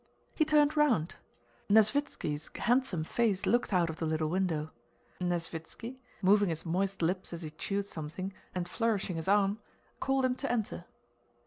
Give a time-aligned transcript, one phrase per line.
[0.33, 1.17] He turned round.
[1.69, 4.71] Nesvítski's handsome face looked out of the little window.
[5.19, 9.59] Nesvítski, moving his moist lips as he chewed something, and flourishing his arm,
[9.99, 10.85] called him to enter.